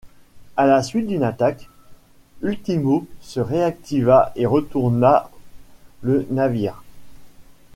[0.57, 1.69] À la suite d'une attaque,
[2.41, 5.29] Ultimo se réactiva et retourna
[6.01, 6.81] le navire.